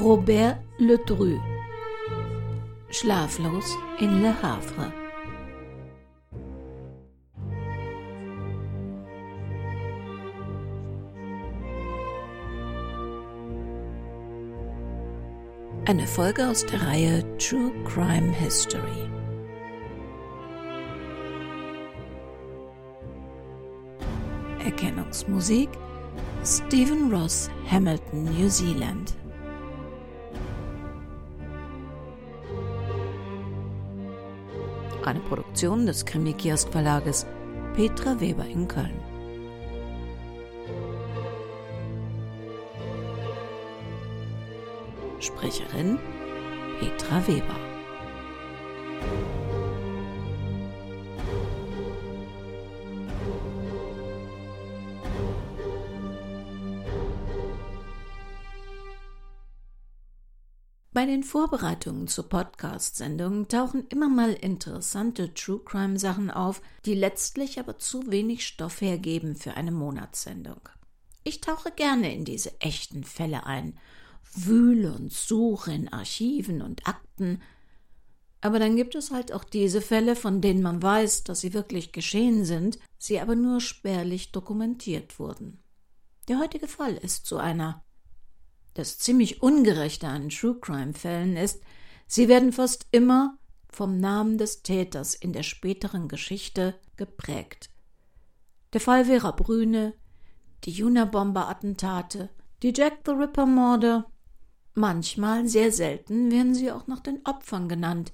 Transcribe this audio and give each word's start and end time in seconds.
Robert 0.00 0.58
Ledru 0.78 1.40
Schlaflos 2.90 3.76
in 3.98 4.22
Le 4.22 4.32
Havre 4.42 4.92
Eine 15.86 16.06
Folge 16.06 16.46
aus 16.46 16.64
der 16.64 16.80
Reihe 16.86 17.24
True 17.38 17.72
Crime 17.84 18.30
History. 18.32 19.10
Erkennungsmusik 24.64 25.70
Stephen 26.44 27.12
Ross, 27.12 27.50
Hamilton, 27.68 28.24
New 28.24 28.48
Zealand. 28.48 29.16
Eine 35.08 35.20
Produktion 35.20 35.86
des 35.86 36.04
Krimi-Kiosk 36.04 36.70
Verlages 36.70 37.24
Petra 37.74 38.20
Weber 38.20 38.44
in 38.44 38.68
Köln. 38.68 39.00
Sprecherin 45.18 45.98
Petra 46.78 47.26
Weber. 47.26 47.56
Bei 60.98 61.06
den 61.06 61.22
Vorbereitungen 61.22 62.08
zur 62.08 62.28
Podcast-Sendung 62.28 63.46
tauchen 63.46 63.86
immer 63.88 64.08
mal 64.08 64.32
interessante 64.32 65.32
True 65.32 65.60
Crime-Sachen 65.64 66.28
auf, 66.28 66.60
die 66.84 66.94
letztlich 66.94 67.60
aber 67.60 67.78
zu 67.78 68.10
wenig 68.10 68.44
Stoff 68.44 68.80
hergeben 68.80 69.36
für 69.36 69.54
eine 69.54 69.70
Monatssendung. 69.70 70.60
Ich 71.22 71.40
tauche 71.40 71.70
gerne 71.70 72.12
in 72.12 72.24
diese 72.24 72.60
echten 72.60 73.04
Fälle 73.04 73.46
ein, 73.46 73.78
wühle 74.34 74.92
und 74.92 75.12
suche 75.12 75.72
in 75.72 75.86
Archiven 75.86 76.62
und 76.62 76.88
Akten, 76.88 77.42
aber 78.40 78.58
dann 78.58 78.74
gibt 78.74 78.96
es 78.96 79.12
halt 79.12 79.32
auch 79.32 79.44
diese 79.44 79.80
Fälle, 79.80 80.16
von 80.16 80.40
denen 80.40 80.62
man 80.62 80.82
weiß, 80.82 81.22
dass 81.22 81.42
sie 81.42 81.54
wirklich 81.54 81.92
geschehen 81.92 82.44
sind, 82.44 82.76
sie 82.98 83.20
aber 83.20 83.36
nur 83.36 83.60
spärlich 83.60 84.32
dokumentiert 84.32 85.20
wurden. 85.20 85.62
Der 86.26 86.40
heutige 86.40 86.66
Fall 86.66 86.96
ist 86.96 87.24
so 87.24 87.36
einer. 87.36 87.84
Das 88.78 88.96
ziemlich 88.96 89.42
Ungerechte 89.42 90.06
an 90.06 90.28
True 90.28 90.56
Crime 90.60 90.94
Fällen 90.94 91.36
ist, 91.36 91.60
sie 92.06 92.28
werden 92.28 92.52
fast 92.52 92.86
immer 92.92 93.36
vom 93.68 93.98
Namen 93.98 94.38
des 94.38 94.62
Täters 94.62 95.16
in 95.16 95.32
der 95.32 95.42
späteren 95.42 96.06
Geschichte 96.06 96.76
geprägt. 96.96 97.70
Der 98.72 98.80
Fall 98.80 99.06
Vera 99.06 99.32
Brüne, 99.32 99.94
die 100.62 100.70
Juna-Bomber-Attentate, 100.70 102.28
die 102.62 102.72
Jack 102.72 103.00
the 103.04 103.10
Ripper-Morde, 103.10 104.04
manchmal, 104.74 105.48
sehr 105.48 105.72
selten, 105.72 106.30
werden 106.30 106.54
sie 106.54 106.70
auch 106.70 106.86
nach 106.86 107.00
den 107.00 107.18
Opfern 107.24 107.68
genannt, 107.68 108.12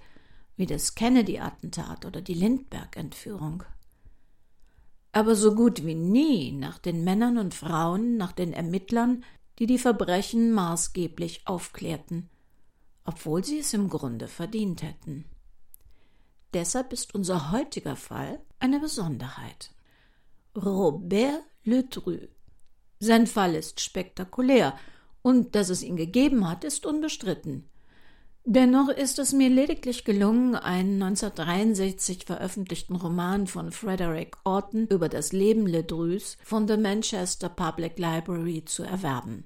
wie 0.57 0.65
das 0.65 0.95
Kennedy-Attentat 0.95 2.07
oder 2.07 2.23
die 2.23 2.33
Lindbergh-Entführung. 2.33 3.65
Aber 5.13 5.37
so 5.37 5.55
gut 5.55 5.85
wie 5.85 5.95
nie 5.95 6.53
nach 6.53 6.79
den 6.79 7.05
Männern 7.05 7.37
und 7.37 7.53
Frauen, 7.53 8.17
nach 8.17 8.33
den 8.33 8.55
Ermittlern, 8.55 9.25
die 9.59 9.67
die 9.67 9.79
Verbrechen 9.79 10.53
maßgeblich 10.53 11.47
aufklärten, 11.47 12.29
obwohl 13.05 13.45
sie 13.45 13.59
es 13.61 13.73
im 13.75 13.89
Grunde 13.89 14.29
verdient 14.29 14.83
hätten. 14.83 15.25
Deshalb 16.53 16.93
ist 16.93 17.15
unser 17.15 17.53
heutiger 17.53 17.97
Fall 17.97 18.41
eine 18.59 18.81
Besonderheit. 18.81 19.73
Robert 20.57 21.43
Ledru. 21.65 22.19
Sein 23.01 23.27
Fall 23.27 23.55
ist 23.55 23.81
spektakulär, 23.81 24.79
und 25.23 25.55
dass 25.55 25.71
es 25.71 25.83
ihn 25.83 25.97
gegeben 25.97 26.49
hat, 26.49 26.65
ist 26.65 26.85
unbestritten. 26.85 27.69
Dennoch 28.47 28.91
ist 28.91 29.19
es 29.19 29.33
mir 29.33 29.49
lediglich 29.49 30.05
gelungen, 30.05 30.55
einen 30.55 31.03
1963 31.03 32.27
veröffentlichten 32.27 32.95
Roman 32.95 33.47
von 33.47 33.73
Frederick 33.73 34.37
Orton 34.45 34.87
über 34.89 35.09
das 35.09 35.33
Leben 35.33 35.67
Ledrus 35.67 36.37
von 36.45 36.67
der 36.67 36.77
Manchester 36.77 37.49
Public 37.49 37.99
Library 37.99 38.63
zu 38.67 38.83
erwerben. 38.83 39.45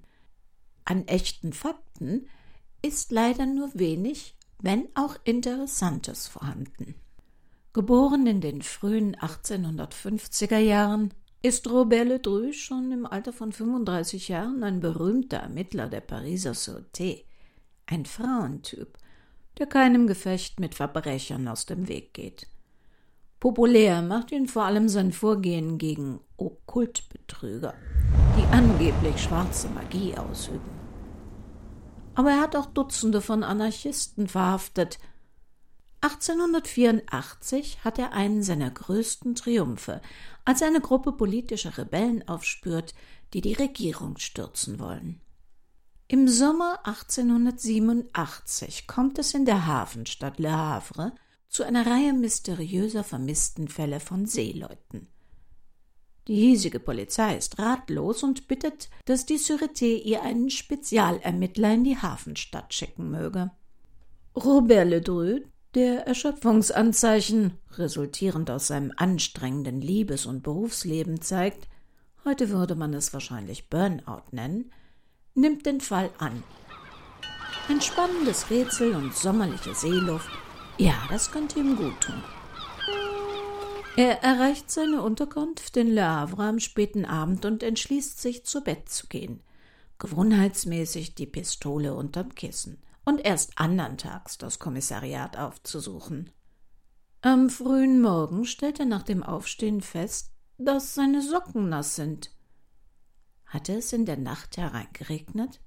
An 0.84 1.06
echten 1.06 1.52
Fakten 1.52 2.26
ist 2.82 3.12
leider 3.12 3.46
nur 3.46 3.70
wenig, 3.74 4.34
wenn 4.60 4.88
auch 4.96 5.14
Interessantes 5.22 6.26
vorhanden. 6.26 6.96
Geboren 7.72 8.26
in 8.26 8.40
den 8.40 8.62
frühen 8.62 9.14
1850er 9.14 10.58
Jahren, 10.58 11.14
ist 11.40 11.70
Robert 11.70 12.08
Ledru 12.08 12.52
schon 12.52 12.90
im 12.90 13.06
Alter 13.06 13.32
von 13.32 13.52
35 13.52 14.26
Jahren 14.26 14.64
ein 14.64 14.80
berühmter 14.80 15.36
Ermittler 15.36 15.86
der 15.86 16.00
Pariser 16.00 16.50
Sûreté 16.50 17.27
ein 17.90 18.04
Frauentyp, 18.04 18.98
der 19.58 19.66
keinem 19.66 20.06
Gefecht 20.06 20.60
mit 20.60 20.74
Verbrechern 20.74 21.48
aus 21.48 21.66
dem 21.66 21.88
Weg 21.88 22.14
geht. 22.14 22.46
Populär 23.40 24.02
macht 24.02 24.30
ihn 24.30 24.46
vor 24.46 24.64
allem 24.64 24.88
sein 24.88 25.12
Vorgehen 25.12 25.78
gegen 25.78 26.20
Okkultbetrüger, 26.36 27.74
die 28.36 28.44
angeblich 28.54 29.22
schwarze 29.22 29.68
Magie 29.68 30.14
ausüben. 30.16 30.78
Aber 32.14 32.30
er 32.30 32.40
hat 32.40 32.56
auch 32.56 32.66
Dutzende 32.66 33.20
von 33.20 33.42
Anarchisten 33.42 34.28
verhaftet. 34.28 34.98
1884 36.00 37.84
hat 37.84 37.98
er 37.98 38.12
einen 38.12 38.42
seiner 38.42 38.70
größten 38.70 39.34
Triumphe, 39.34 40.02
als 40.44 40.62
eine 40.62 40.80
Gruppe 40.80 41.12
politischer 41.12 41.78
Rebellen 41.78 42.26
aufspürt, 42.28 42.94
die 43.32 43.40
die 43.40 43.54
Regierung 43.54 44.18
stürzen 44.18 44.78
wollen. 44.78 45.20
Im 46.10 46.26
Sommer 46.26 46.78
1887 46.84 48.86
kommt 48.86 49.18
es 49.18 49.34
in 49.34 49.44
der 49.44 49.66
Hafenstadt 49.66 50.38
Le 50.38 50.50
Havre 50.50 51.12
zu 51.50 51.64
einer 51.64 51.84
Reihe 51.84 52.14
mysteriöser 52.14 53.04
vermissten 53.04 53.68
Fälle 53.68 54.00
von 54.00 54.24
Seeleuten. 54.24 55.08
Die 56.26 56.36
hiesige 56.36 56.80
Polizei 56.80 57.36
ist 57.36 57.58
ratlos 57.58 58.22
und 58.22 58.48
bittet, 58.48 58.88
dass 59.04 59.26
die 59.26 59.36
Sûreté 59.36 60.02
ihr 60.02 60.22
einen 60.22 60.48
Spezialermittler 60.48 61.74
in 61.74 61.84
die 61.84 61.98
Hafenstadt 61.98 62.72
schicken 62.72 63.10
möge. 63.10 63.50
Robert 64.34 64.88
Ledru, 64.88 65.40
der 65.74 66.06
Erschöpfungsanzeichen 66.06 67.58
resultierend 67.72 68.50
aus 68.50 68.68
seinem 68.68 68.94
anstrengenden 68.96 69.82
Liebes- 69.82 70.24
und 70.24 70.42
Berufsleben 70.42 71.20
zeigt, 71.20 71.68
heute 72.24 72.48
würde 72.48 72.76
man 72.76 72.94
es 72.94 73.12
wahrscheinlich 73.12 73.68
Burnout 73.68 74.32
nennen, 74.32 74.72
nimmt 75.38 75.66
den 75.66 75.80
Fall 75.80 76.10
an. 76.18 76.42
Ein 77.68 77.80
spannendes 77.80 78.50
Rätsel 78.50 78.94
und 78.94 79.14
sommerliche 79.14 79.74
Seeluft, 79.74 80.30
ja, 80.78 80.94
das 81.10 81.30
könnte 81.30 81.58
ihm 81.58 81.76
gut 81.76 82.00
tun. 82.00 82.22
Er 83.96 84.22
erreicht 84.22 84.70
seine 84.70 85.02
Unterkunft 85.02 85.76
in 85.76 85.88
Le 85.88 86.06
Havre 86.06 86.44
am 86.44 86.60
späten 86.60 87.04
Abend 87.04 87.44
und 87.44 87.62
entschließt 87.62 88.20
sich, 88.20 88.44
zu 88.44 88.62
Bett 88.62 88.88
zu 88.88 89.08
gehen. 89.08 89.42
Gewohnheitsmäßig 89.98 91.16
die 91.16 91.26
Pistole 91.26 91.94
unterm 91.94 92.34
Kissen 92.34 92.80
und 93.04 93.18
erst 93.24 93.58
andern 93.58 93.98
Tags 93.98 94.38
das 94.38 94.60
Kommissariat 94.60 95.36
aufzusuchen. 95.36 96.30
Am 97.22 97.50
frühen 97.50 98.00
Morgen 98.00 98.44
stellt 98.44 98.78
er 98.78 98.86
nach 98.86 99.02
dem 99.02 99.24
Aufstehen 99.24 99.80
fest, 99.80 100.30
dass 100.58 100.94
seine 100.94 101.20
Socken 101.20 101.68
nass 101.68 101.96
sind. 101.96 102.30
Hatte 103.48 103.72
es 103.72 103.94
in 103.94 104.04
der 104.04 104.18
Nacht 104.18 104.58
hereingeregnet? 104.58 105.60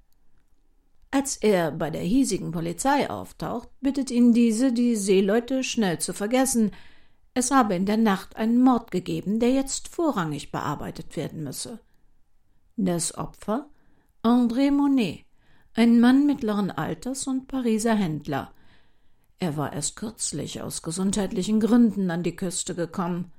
Als 1.10 1.36
er 1.38 1.72
bei 1.72 1.90
der 1.90 2.04
hiesigen 2.04 2.52
Polizei 2.52 3.10
auftaucht, 3.10 3.70
bittet 3.82 4.12
ihn 4.12 4.34
diese, 4.34 4.72
die 4.72 4.96
Seeleute 4.96 5.64
schnell 5.64 6.00
zu 6.00 6.14
vergessen. 6.14 6.72
Es 7.34 7.50
habe 7.50 7.76
in 7.76 7.88
der 7.88 7.98
Nacht 7.98 8.36
einen 8.36 8.62
Mord 8.62 8.92
gegeben, 8.92 9.40
der 9.40 9.52
jetzt 9.52 9.88
vorrangig 9.88 10.52
bearbeitet 10.52 11.18
werden 11.18 11.44
müsse. 11.44 11.80
Das 12.78 13.18
Opfer? 13.18 13.68
André 14.24 14.72
Monet, 14.72 15.26
ein 15.74 16.00
Mann 16.00 16.28
mittleren 16.28 16.70
Alters 16.70 17.26
und 17.26 17.48
Pariser 17.48 17.96
Händler. 17.96 18.54
Er 19.40 19.58
war 19.58 19.74
erst 19.74 19.96
kürzlich 19.96 20.62
aus 20.62 20.84
gesundheitlichen 20.84 21.60
Gründen 21.60 22.12
an 22.12 22.22
die 22.22 22.36
Küste 22.36 22.76
gekommen. 22.76 23.32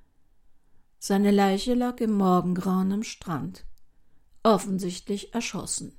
Seine 0.98 1.30
Leiche 1.30 1.74
lag 1.74 2.00
im 2.00 2.12
Morgengrauen 2.12 2.92
am 2.92 3.02
Strand 3.04 3.64
offensichtlich 4.42 5.34
erschossen. 5.34 5.96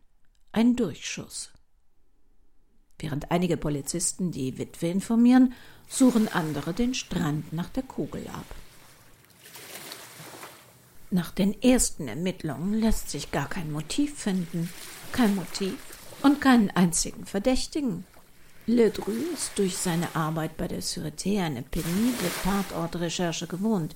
Ein 0.51 0.75
Durchschuss. 0.75 1.51
Während 2.99 3.31
einige 3.31 3.57
Polizisten 3.57 4.31
die 4.31 4.57
Witwe 4.57 4.87
informieren, 4.87 5.53
suchen 5.89 6.27
andere 6.27 6.73
den 6.73 6.93
Strand 6.93 7.51
nach 7.51 7.69
der 7.69 7.83
Kugel 7.83 8.27
ab. 8.27 8.45
Nach 11.11 11.31
den 11.31 11.61
ersten 11.61 12.07
Ermittlungen 12.07 12.73
lässt 12.73 13.09
sich 13.09 13.31
gar 13.31 13.47
kein 13.47 13.71
Motiv 13.71 14.17
finden. 14.17 14.69
Kein 15.11 15.35
Motiv, 15.35 15.75
Und 16.23 16.39
keinen 16.39 16.71
einzigen 16.71 17.25
Verdächtigen. 17.25 18.05
Ledru 18.65 19.11
ist 19.33 19.51
durch 19.57 19.77
seine 19.77 20.15
Arbeit 20.15 20.55
bei 20.55 20.69
der 20.69 20.81
Sûreté 20.81 21.43
eine 21.43 21.63
penible 21.63 22.31
Tatortrecherche 22.43 23.45
gewohnt. 23.45 23.95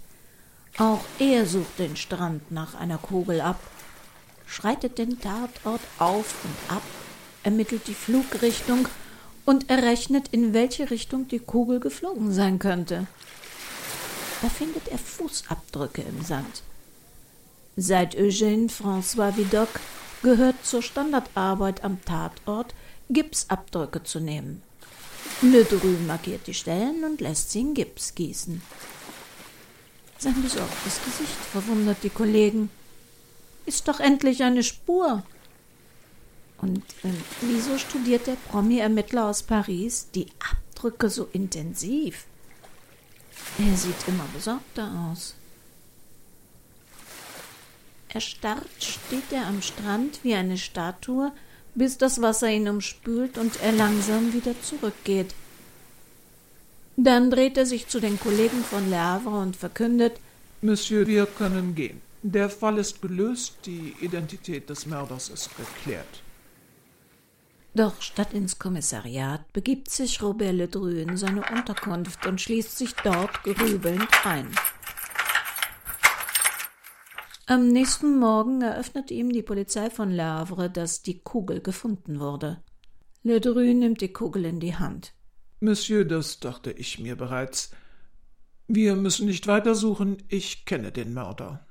Auch 0.78 1.04
er 1.20 1.46
sucht 1.46 1.80
den 1.80 1.96
Strand 1.96 2.52
nach 2.52 2.76
einer 2.76 2.98
Kugel 2.98 3.40
ab, 3.40 3.60
schreitet 4.48 4.98
den 4.98 5.20
Tatort 5.20 5.82
auf 6.00 6.34
und 6.44 6.76
ab, 6.76 6.84
ermittelt 7.44 7.88
die 7.88 7.94
Flugrichtung 7.94 8.88
und 9.46 9.70
errechnet, 9.70 10.30
in 10.32 10.54
welche 10.54 10.90
Richtung 10.90 11.28
die 11.28 11.40
Kugel 11.40 11.80
geflogen 11.80 12.32
sein 12.34 12.58
könnte. 12.58 13.08
Da 14.42 14.50
findet 14.50 14.88
er 14.88 14.98
Fußabdrücke 14.98 16.02
im 16.02 16.24
Sand. 16.24 16.64
Seit 17.76 18.16
Eugène 18.16 18.70
François 18.70 19.36
Vidocq 19.38 19.80
gehört 20.24 20.66
zur 20.66 20.82
Standardarbeit 20.82 21.84
am 21.84 22.04
Tatort, 22.04 22.74
Gipsabdrücke 23.10 24.04
zu 24.04 24.20
nehmen. 24.20 24.64
Ledru 25.42 25.96
markiert 26.08 26.48
die 26.48 26.54
Stellen 26.54 27.04
und 27.04 27.22
lässt 27.22 27.52
sie 27.52 27.62
in 27.62 27.74
Gips 27.74 28.16
gießen. 28.16 28.62
Sein 30.18 30.42
besorgtes 30.42 31.00
Gesicht 31.06 31.38
verwundert 31.52 31.98
die 32.02 32.10
Kollegen. 32.10 32.72
Ist 33.68 33.90
doch 33.90 34.00
endlich 34.00 34.44
eine 34.44 34.64
Spur. 34.64 35.24
Und 36.60 36.84
äh, 37.04 37.10
wieso 37.42 37.78
studiert 37.78 38.26
der 38.26 38.38
Promi-Ermittler 38.50 39.26
aus 39.26 39.44
Paris 39.44 40.08
die 40.16 40.28
Abdrücke 40.40 41.10
so 41.10 41.28
intensiv? 41.34 42.26
Er 43.60 43.76
sieht 43.76 44.08
immer 44.08 44.26
besorgter 44.34 45.12
aus. 45.12 45.36
Erstarrt 48.08 48.64
steht 48.80 49.32
er 49.32 49.48
am 49.48 49.62
Strand 49.62 50.22
wie 50.24 50.34
eine 50.34 50.58
Statue, 50.58 51.34
bis 51.76 51.98
das 51.98 52.22
Wasser 52.22 52.50
ihn 52.50 52.70
umspült 52.70 53.38
und 53.38 53.62
er 53.62 53.74
langsam 53.74 54.34
wieder 54.34 54.60
zurückgeht. 54.62 55.36
Dann 56.96 57.30
dreht 57.30 57.58
er 57.58 57.66
sich 57.66 57.90
zu 57.90 58.00
den 58.00 58.18
Kollegen 58.18 58.64
von 58.64 58.90
Le 58.90 58.98
Havre 58.98 59.38
und 59.38 59.58
verkündet 59.58 60.22
Monsieur, 60.62 61.06
wir 61.06 61.26
können 61.26 61.76
gehen. 61.76 62.07
Der 62.30 62.50
Fall 62.50 62.78
ist 62.78 63.02
gelöst, 63.02 63.60
die 63.66 63.96
Identität 64.02 64.70
des 64.70 64.86
Mörders 64.86 65.30
ist 65.30 65.50
geklärt. 65.56 66.22
Doch 67.74 68.02
statt 68.02 68.34
ins 68.34 68.60
Kommissariat 68.60 69.54
begibt 69.54 69.90
sich 69.90 70.22
Robert 70.22 70.54
Ledru 70.54 70.88
in 70.88 71.16
seine 71.16 71.46
Unterkunft 71.50 72.26
und 72.26 72.42
schließt 72.42 72.78
sich 72.78 72.94
dort 72.96 73.32
grübelnd 73.44 74.10
ein. 74.26 74.50
Am 77.46 77.70
nächsten 77.70 78.20
Morgen 78.20 78.62
eröffnet 78.62 79.10
ihm 79.10 79.32
die 79.32 79.42
Polizei 79.42 79.90
von 79.90 80.12
Le 80.12 80.26
Havre, 80.26 80.70
dass 80.70 81.04
die 81.04 81.20
Kugel 81.20 81.62
gefunden 81.62 82.20
wurde. 82.20 82.62
Ledru 83.24 83.62
nimmt 83.62 84.02
die 84.02 84.12
Kugel 84.12 84.44
in 84.44 84.60
die 84.60 84.76
Hand. 84.76 85.14
Monsieur, 85.62 86.04
das 86.04 86.42
dachte 86.42 86.74
ich 86.74 87.00
mir 87.00 87.16
bereits. 87.16 87.72
Wir 88.68 88.98
müssen 88.98 89.28
nicht 89.28 89.48
weitersuchen, 89.48 90.18
ich 90.28 90.66
kenne 90.66 90.92
den 90.92 91.14
Mörder. 91.14 91.66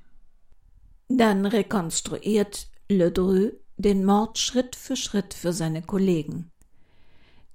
Dann 1.09 1.45
rekonstruiert 1.45 2.67
Ledru 2.89 3.51
den 3.77 4.03
Mord 4.03 4.37
Schritt 4.37 4.75
für 4.75 4.95
Schritt 4.95 5.33
für 5.33 5.53
seine 5.53 5.81
Kollegen. 5.81 6.51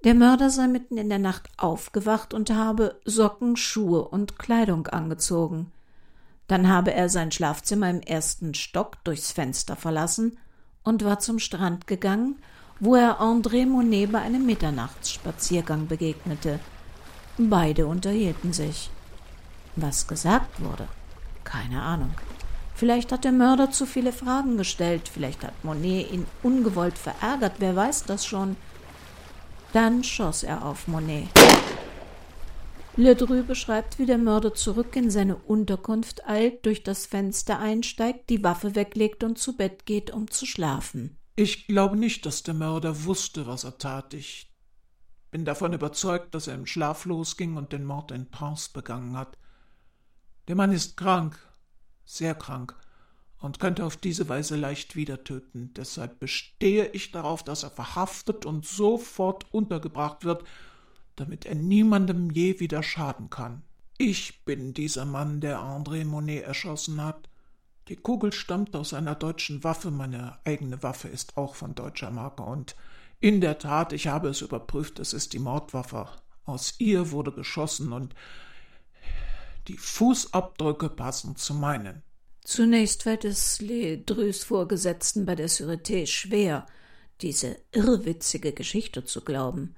Der 0.04 0.14
Mörder 0.14 0.50
sei 0.50 0.66
mitten 0.66 0.96
in 0.96 1.08
der 1.08 1.18
Nacht 1.18 1.48
aufgewacht 1.58 2.34
und 2.34 2.50
habe 2.50 3.00
Socken, 3.04 3.56
Schuhe 3.56 4.08
und 4.08 4.38
Kleidung 4.38 4.86
angezogen. 4.88 5.70
Dann 6.48 6.68
habe 6.68 6.92
er 6.92 7.08
sein 7.08 7.30
Schlafzimmer 7.30 7.88
im 7.88 8.00
ersten 8.00 8.54
Stock 8.54 9.04
durchs 9.04 9.32
Fenster 9.32 9.76
verlassen 9.76 10.38
und 10.82 11.04
war 11.04 11.20
zum 11.20 11.38
Strand 11.38 11.86
gegangen, 11.86 12.36
wo 12.80 12.96
er 12.96 13.20
André 13.20 13.66
Monet 13.66 14.10
bei 14.10 14.20
einem 14.20 14.44
Mitternachtsspaziergang 14.44 15.86
begegnete. 15.86 16.58
Beide 17.38 17.86
unterhielten 17.86 18.52
sich. 18.52 18.90
Was 19.76 20.06
gesagt 20.08 20.60
wurde? 20.60 20.88
Keine 21.44 21.80
Ahnung. 21.80 22.12
Vielleicht 22.74 23.12
hat 23.12 23.24
der 23.24 23.32
Mörder 23.32 23.70
zu 23.70 23.86
viele 23.86 24.12
Fragen 24.12 24.56
gestellt, 24.56 25.08
vielleicht 25.08 25.44
hat 25.44 25.64
Monet 25.64 26.10
ihn 26.10 26.26
ungewollt 26.42 26.98
verärgert, 26.98 27.54
wer 27.58 27.76
weiß 27.76 28.04
das 28.04 28.26
schon. 28.26 28.56
Dann 29.72 30.04
schoss 30.04 30.42
er 30.42 30.64
auf 30.64 30.88
Monet. 30.88 31.28
Ledru 32.96 33.42
beschreibt, 33.42 33.98
wie 33.98 34.04
der 34.04 34.18
Mörder 34.18 34.52
zurück 34.52 34.94
in 34.96 35.10
seine 35.10 35.36
Unterkunft 35.36 36.28
eilt, 36.28 36.66
durch 36.66 36.82
das 36.82 37.06
Fenster 37.06 37.58
einsteigt, 37.58 38.28
die 38.28 38.44
Waffe 38.44 38.74
weglegt 38.74 39.24
und 39.24 39.38
zu 39.38 39.56
Bett 39.56 39.86
geht, 39.86 40.10
um 40.10 40.30
zu 40.30 40.44
schlafen. 40.44 41.16
Ich 41.34 41.66
glaube 41.66 41.96
nicht, 41.96 42.26
dass 42.26 42.42
der 42.42 42.52
Mörder 42.52 43.04
wusste, 43.04 43.46
was 43.46 43.64
er 43.64 43.78
tat. 43.78 44.12
Ich 44.12 44.52
bin 45.30 45.46
davon 45.46 45.72
überzeugt, 45.72 46.34
dass 46.34 46.48
er 46.48 46.54
im 46.54 46.66
Schlaf 46.66 47.06
losging 47.06 47.56
und 47.56 47.72
den 47.72 47.86
Mord 47.86 48.10
in 48.10 48.30
Trance 48.30 48.68
begangen 48.70 49.16
hat. 49.16 49.38
Der 50.48 50.56
Mann 50.56 50.72
ist 50.72 50.98
krank, 50.98 51.38
sehr 52.04 52.34
krank 52.34 52.76
und 53.38 53.60
könnte 53.60 53.84
auf 53.84 53.96
diese 53.96 54.28
Weise 54.28 54.56
leicht 54.56 54.96
wieder 54.96 55.24
töten. 55.24 55.72
Deshalb 55.74 56.20
bestehe 56.20 56.86
ich 56.88 57.10
darauf, 57.10 57.42
dass 57.42 57.62
er 57.62 57.70
verhaftet 57.70 58.46
und 58.46 58.66
sofort 58.66 59.52
untergebracht 59.52 60.24
wird 60.24 60.44
damit 61.16 61.46
er 61.46 61.54
niemandem 61.54 62.30
je 62.30 62.58
wieder 62.60 62.82
schaden 62.82 63.30
kann. 63.30 63.62
Ich 63.98 64.44
bin 64.44 64.74
dieser 64.74 65.04
Mann, 65.04 65.40
der 65.40 65.60
André 65.60 66.04
Monet 66.04 66.44
erschossen 66.44 67.02
hat. 67.02 67.28
Die 67.88 67.96
Kugel 67.96 68.32
stammt 68.32 68.74
aus 68.74 68.94
einer 68.94 69.14
deutschen 69.14 69.62
Waffe, 69.64 69.90
meine 69.90 70.38
eigene 70.44 70.82
Waffe 70.82 71.08
ist 71.08 71.36
auch 71.36 71.54
von 71.54 71.74
deutscher 71.74 72.10
Marke, 72.10 72.42
und 72.42 72.76
in 73.20 73.40
der 73.40 73.58
Tat, 73.58 73.92
ich 73.92 74.08
habe 74.08 74.28
es 74.28 74.40
überprüft, 74.40 74.98
es 74.98 75.12
ist 75.12 75.32
die 75.32 75.38
Mordwaffe. 75.38 76.08
Aus 76.44 76.74
ihr 76.78 77.10
wurde 77.10 77.32
geschossen 77.32 77.92
und 77.92 78.14
die 79.68 79.78
Fußabdrücke 79.78 80.88
passen 80.88 81.36
zu 81.36 81.54
meinen. 81.54 82.02
Zunächst 82.44 83.04
fällt 83.04 83.24
es 83.24 83.60
Ledrus 83.60 84.42
Vorgesetzten 84.44 85.24
bei 85.24 85.34
der 85.34 85.48
Sûreté 85.48 86.06
schwer, 86.06 86.66
diese 87.20 87.56
irrwitzige 87.70 88.52
Geschichte 88.52 89.04
zu 89.04 89.22
glauben. 89.22 89.76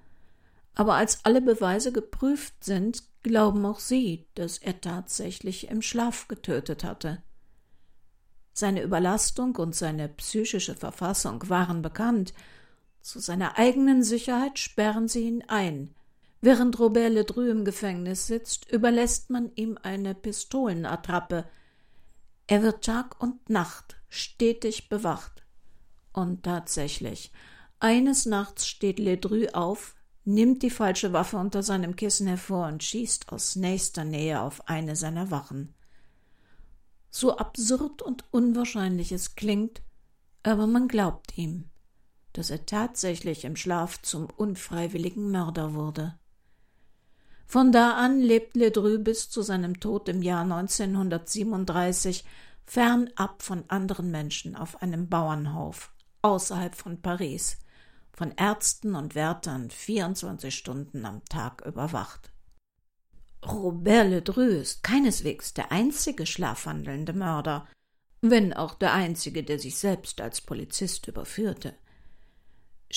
Aber 0.74 0.94
als 0.94 1.24
alle 1.24 1.42
Beweise 1.42 1.92
geprüft 1.92 2.64
sind, 2.64 3.02
glauben 3.22 3.64
auch 3.66 3.80
sie, 3.80 4.26
dass 4.34 4.58
er 4.58 4.80
tatsächlich 4.80 5.68
im 5.68 5.82
Schlaf 5.82 6.26
getötet 6.26 6.84
hatte. 6.84 7.22
Seine 8.52 8.82
Überlastung 8.82 9.56
und 9.56 9.74
seine 9.74 10.08
psychische 10.08 10.74
Verfassung 10.74 11.48
waren 11.48 11.82
bekannt. 11.82 12.32
Zu 13.00 13.18
seiner 13.18 13.58
eigenen 13.58 14.02
Sicherheit 14.02 14.58
sperren 14.58 15.08
sie 15.08 15.26
ihn 15.26 15.44
ein. 15.48 15.94
Während 16.46 16.78
Robert 16.78 17.10
Ledru 17.10 17.40
im 17.40 17.64
Gefängnis 17.64 18.26
sitzt, 18.26 18.70
überlässt 18.70 19.30
man 19.30 19.50
ihm 19.54 19.78
eine 19.82 20.14
Pistolenattrappe. 20.14 21.46
Er 22.46 22.62
wird 22.62 22.84
Tag 22.84 23.18
und 23.18 23.48
Nacht 23.48 23.96
stetig 24.10 24.90
bewacht. 24.90 25.42
Und 26.12 26.42
tatsächlich, 26.42 27.32
eines 27.80 28.26
Nachts 28.26 28.66
steht 28.66 28.98
Ledru 28.98 29.46
auf, 29.54 29.94
nimmt 30.26 30.62
die 30.62 30.68
falsche 30.68 31.14
Waffe 31.14 31.38
unter 31.38 31.62
seinem 31.62 31.96
Kissen 31.96 32.26
hervor 32.26 32.66
und 32.66 32.84
schießt 32.84 33.32
aus 33.32 33.56
nächster 33.56 34.04
Nähe 34.04 34.42
auf 34.42 34.68
eine 34.68 34.96
seiner 34.96 35.30
Wachen. 35.30 35.72
So 37.08 37.38
absurd 37.38 38.02
und 38.02 38.22
unwahrscheinlich 38.32 39.12
es 39.12 39.34
klingt, 39.34 39.80
aber 40.42 40.66
man 40.66 40.88
glaubt 40.88 41.38
ihm, 41.38 41.70
dass 42.34 42.50
er 42.50 42.66
tatsächlich 42.66 43.46
im 43.46 43.56
Schlaf 43.56 44.02
zum 44.02 44.28
unfreiwilligen 44.36 45.30
Mörder 45.30 45.72
wurde. 45.72 46.18
Von 47.54 47.70
da 47.70 47.92
an 47.92 48.18
lebt 48.18 48.56
Ledru 48.56 48.98
bis 48.98 49.30
zu 49.30 49.40
seinem 49.40 49.78
Tod 49.78 50.08
im 50.08 50.22
Jahr 50.22 50.42
1937 50.42 52.24
fernab 52.64 53.42
von 53.42 53.62
anderen 53.68 54.10
Menschen 54.10 54.56
auf 54.56 54.82
einem 54.82 55.08
Bauernhof 55.08 55.92
außerhalb 56.22 56.74
von 56.74 57.00
Paris, 57.00 57.58
von 58.12 58.32
Ärzten 58.32 58.96
und 58.96 59.14
Wärtern 59.14 59.70
24 59.70 60.52
Stunden 60.52 61.06
am 61.06 61.24
Tag 61.26 61.64
überwacht. 61.64 62.32
Robert 63.46 64.08
Ledru 64.08 64.40
ist 64.40 64.82
keineswegs 64.82 65.54
der 65.54 65.70
einzige 65.70 66.26
schlafwandelnde 66.26 67.12
Mörder, 67.12 67.68
wenn 68.20 68.52
auch 68.52 68.74
der 68.74 68.94
einzige, 68.94 69.44
der 69.44 69.60
sich 69.60 69.78
selbst 69.78 70.20
als 70.20 70.40
Polizist 70.40 71.06
überführte. 71.06 71.76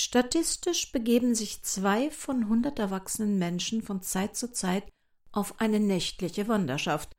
Statistisch 0.00 0.92
begeben 0.92 1.34
sich 1.34 1.64
zwei 1.64 2.08
von 2.12 2.48
hundert 2.48 2.78
erwachsenen 2.78 3.36
Menschen 3.36 3.82
von 3.82 4.00
Zeit 4.00 4.36
zu 4.36 4.52
Zeit 4.52 4.84
auf 5.32 5.60
eine 5.60 5.80
nächtliche 5.80 6.46
Wanderschaft, 6.46 7.10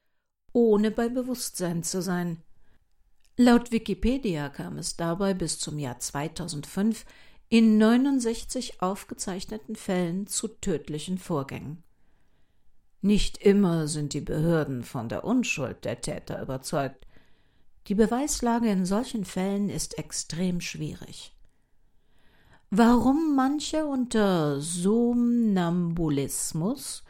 ohne 0.53 0.89
bei 0.89 1.09
Bewusstsein 1.09 1.83
zu 1.83 2.01
sein. 2.01 2.41
Laut 3.35 3.73
Wikipedia 3.73 4.47
kam 4.47 4.77
es 4.77 4.95
dabei 4.95 5.33
bis 5.33 5.59
zum 5.59 5.77
Jahr 5.77 5.99
2005 5.99 7.05
in 7.49 7.77
69 7.77 8.81
aufgezeichneten 8.81 9.75
Fällen 9.75 10.25
zu 10.27 10.47
tödlichen 10.47 11.17
Vorgängen. 11.17 11.83
Nicht 13.01 13.39
immer 13.39 13.89
sind 13.89 14.13
die 14.13 14.21
Behörden 14.21 14.83
von 14.83 15.09
der 15.09 15.25
Unschuld 15.25 15.83
der 15.83 15.99
Täter 15.99 16.41
überzeugt. 16.41 17.05
Die 17.87 17.95
Beweislage 17.95 18.69
in 18.71 18.85
solchen 18.85 19.25
Fällen 19.25 19.67
ist 19.67 19.97
extrem 19.97 20.61
schwierig. 20.61 21.35
Warum 22.69 23.35
manche 23.35 23.85
unter 23.85 24.61
Somnambulismus, 24.61 27.03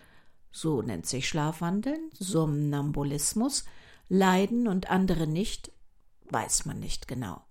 so 0.51 0.81
nennt 0.81 1.05
sich 1.05 1.27
Schlafwandeln, 1.27 2.09
Somnambulismus, 2.17 3.65
leiden 4.09 4.67
und 4.67 4.89
andere 4.89 5.27
nicht, 5.27 5.71
weiß 6.29 6.65
man 6.65 6.79
nicht 6.79 7.07
genau. 7.07 7.43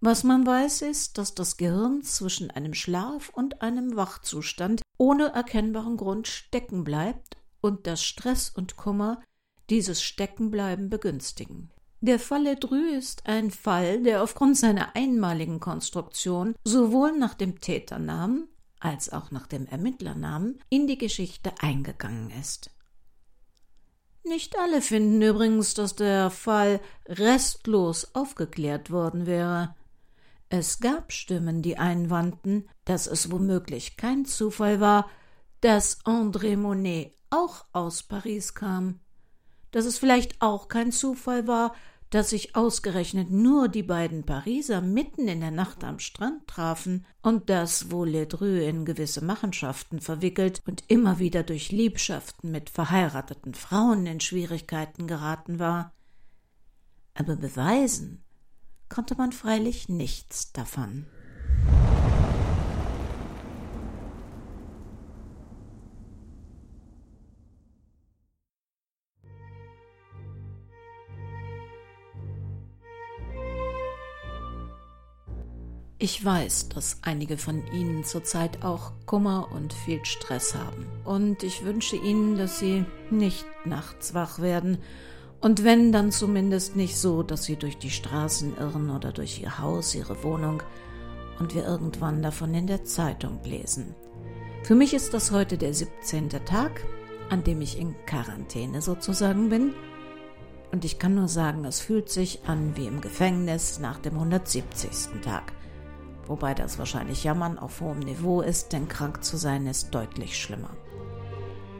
Was 0.00 0.24
man 0.24 0.44
weiß, 0.44 0.82
ist, 0.82 1.18
dass 1.18 1.34
das 1.34 1.56
Gehirn 1.56 2.02
zwischen 2.02 2.50
einem 2.50 2.74
Schlaf 2.74 3.28
und 3.28 3.62
einem 3.62 3.94
Wachzustand 3.94 4.82
ohne 4.98 5.28
erkennbaren 5.28 5.96
Grund 5.96 6.26
stecken 6.26 6.82
bleibt 6.82 7.36
und 7.60 7.86
dass 7.86 8.02
Stress 8.02 8.50
und 8.50 8.76
Kummer 8.76 9.22
dieses 9.70 10.02
Steckenbleiben 10.02 10.90
begünstigen. 10.90 11.70
Der 12.04 12.18
Fall 12.18 12.42
Ledru 12.42 12.74
ist 12.74 13.28
ein 13.28 13.52
Fall, 13.52 14.02
der 14.02 14.24
aufgrund 14.24 14.58
seiner 14.58 14.96
einmaligen 14.96 15.60
Konstruktion 15.60 16.56
sowohl 16.64 17.16
nach 17.16 17.34
dem 17.34 17.60
Täternamen 17.60 18.48
als 18.80 19.12
auch 19.12 19.30
nach 19.30 19.46
dem 19.46 19.66
Ermittlernamen 19.66 20.58
in 20.68 20.88
die 20.88 20.98
Geschichte 20.98 21.52
eingegangen 21.60 22.32
ist. 22.40 22.72
Nicht 24.24 24.58
alle 24.58 24.82
finden 24.82 25.22
übrigens, 25.22 25.74
dass 25.74 25.94
der 25.94 26.30
Fall 26.30 26.80
restlos 27.06 28.16
aufgeklärt 28.16 28.90
worden 28.90 29.26
wäre. 29.26 29.76
Es 30.48 30.80
gab 30.80 31.12
Stimmen, 31.12 31.62
die 31.62 31.78
einwandten, 31.78 32.68
dass 32.84 33.06
es 33.06 33.30
womöglich 33.30 33.96
kein 33.96 34.24
Zufall 34.24 34.80
war, 34.80 35.08
dass 35.60 36.04
André 36.04 36.56
Monet 36.56 37.14
auch 37.30 37.64
aus 37.72 38.02
Paris 38.02 38.54
kam, 38.54 38.98
dass 39.70 39.84
es 39.84 39.98
vielleicht 39.98 40.42
auch 40.42 40.66
kein 40.66 40.90
Zufall 40.90 41.46
war, 41.46 41.76
dass 42.12 42.28
sich 42.28 42.54
ausgerechnet 42.54 43.30
nur 43.30 43.68
die 43.68 43.82
beiden 43.82 44.24
Pariser 44.24 44.82
mitten 44.82 45.28
in 45.28 45.40
der 45.40 45.50
Nacht 45.50 45.82
am 45.82 45.98
Strand 45.98 46.46
trafen 46.46 47.06
und 47.22 47.48
dass 47.48 47.90
wohl 47.90 48.10
Ledru 48.10 48.44
in 48.44 48.84
gewisse 48.84 49.24
Machenschaften 49.24 49.98
verwickelt 49.98 50.60
und 50.66 50.84
immer 50.88 51.18
wieder 51.18 51.42
durch 51.42 51.72
Liebschaften 51.72 52.50
mit 52.50 52.68
verheirateten 52.68 53.54
Frauen 53.54 54.04
in 54.04 54.20
Schwierigkeiten 54.20 55.06
geraten 55.06 55.58
war. 55.58 55.94
Aber 57.14 57.36
beweisen 57.36 58.22
konnte 58.90 59.14
man 59.14 59.32
freilich 59.32 59.88
nichts 59.88 60.52
davon. 60.52 61.06
Ich 76.02 76.24
weiß, 76.24 76.70
dass 76.70 76.98
einige 77.02 77.38
von 77.38 77.62
Ihnen 77.72 78.02
zurzeit 78.02 78.64
auch 78.64 78.90
Kummer 79.06 79.50
und 79.52 79.72
viel 79.72 80.04
Stress 80.04 80.52
haben. 80.52 80.88
Und 81.04 81.44
ich 81.44 81.64
wünsche 81.64 81.94
Ihnen, 81.94 82.36
dass 82.36 82.58
Sie 82.58 82.84
nicht 83.12 83.46
nachts 83.64 84.12
wach 84.12 84.40
werden 84.40 84.78
und 85.40 85.62
wenn, 85.62 85.92
dann 85.92 86.12
zumindest 86.12 86.76
nicht 86.76 86.96
so, 86.96 87.24
dass 87.24 87.44
sie 87.44 87.56
durch 87.56 87.76
die 87.76 87.90
Straßen 87.90 88.56
irren 88.56 88.90
oder 88.90 89.12
durch 89.12 89.40
ihr 89.40 89.58
Haus, 89.58 89.94
ihre 89.94 90.22
Wohnung 90.22 90.62
und 91.40 91.54
wir 91.54 91.64
irgendwann 91.64 92.22
davon 92.22 92.54
in 92.54 92.68
der 92.68 92.84
Zeitung 92.84 93.40
lesen. 93.44 93.94
Für 94.62 94.76
mich 94.76 94.94
ist 94.94 95.14
das 95.14 95.32
heute 95.32 95.58
der 95.58 95.74
17. 95.74 96.30
Tag, 96.30 96.84
an 97.28 97.42
dem 97.42 97.60
ich 97.60 97.76
in 97.76 97.94
Quarantäne 98.06 98.82
sozusagen 98.82 99.50
bin. 99.50 99.74
Und 100.70 100.84
ich 100.84 101.00
kann 101.00 101.16
nur 101.16 101.28
sagen, 101.28 101.64
es 101.64 101.80
fühlt 101.80 102.08
sich 102.08 102.40
an 102.46 102.76
wie 102.76 102.86
im 102.86 103.00
Gefängnis 103.00 103.80
nach 103.80 103.98
dem 103.98 104.14
170. 104.14 105.22
Tag. 105.22 105.52
Wobei 106.26 106.54
das 106.54 106.78
wahrscheinlich 106.78 107.24
Jammern 107.24 107.58
auf 107.58 107.80
hohem 107.80 107.98
Niveau 107.98 108.40
ist, 108.40 108.72
denn 108.72 108.88
krank 108.88 109.24
zu 109.24 109.36
sein 109.36 109.66
ist 109.66 109.94
deutlich 109.94 110.40
schlimmer. 110.40 110.70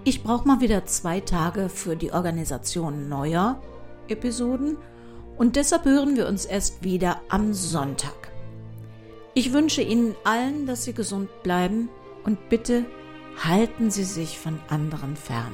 Ich 0.04 0.24
brauche 0.24 0.46
mal 0.46 0.60
wieder 0.60 0.84
zwei 0.84 1.20
Tage 1.20 1.68
für 1.68 1.94
die 1.94 2.12
Organisation 2.12 3.08
neuer 3.08 3.60
Episoden 4.08 4.76
und 5.36 5.56
deshalb 5.56 5.84
hören 5.84 6.16
wir 6.16 6.26
uns 6.26 6.44
erst 6.44 6.82
wieder 6.82 7.20
am 7.28 7.54
Sonntag. 7.54 8.32
Ich 9.34 9.52
wünsche 9.52 9.80
Ihnen 9.80 10.14
allen, 10.24 10.66
dass 10.66 10.84
Sie 10.84 10.92
gesund 10.92 11.30
bleiben 11.42 11.88
und 12.24 12.48
bitte 12.48 12.84
halten 13.42 13.90
Sie 13.90 14.04
sich 14.04 14.38
von 14.38 14.58
anderen 14.68 15.16
fern. 15.16 15.52